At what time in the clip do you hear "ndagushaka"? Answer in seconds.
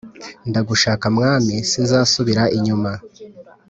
0.49-1.05